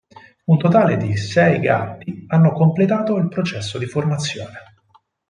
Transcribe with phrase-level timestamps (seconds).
[0.47, 4.57] Un totale di sei gatti hanno completato il processo di formazione.